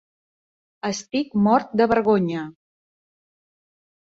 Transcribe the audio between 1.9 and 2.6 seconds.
vergonya.